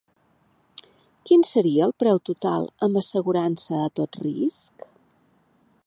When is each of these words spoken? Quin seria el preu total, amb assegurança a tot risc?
Quin 1.29 1.45
seria 1.49 1.83
el 1.89 1.93
preu 2.03 2.21
total, 2.31 2.65
amb 2.87 2.99
assegurança 3.03 3.83
a 3.85 3.93
tot 4.01 4.19
risc? 4.25 4.89